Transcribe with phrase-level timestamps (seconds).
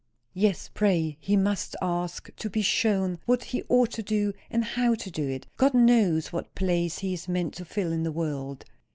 [0.33, 1.15] "Yes, pray.
[1.19, 5.29] He must ask to be shown what he ought to do, and how to do
[5.29, 5.45] it.
[5.57, 8.65] God knows what place he is meant to fill in the world."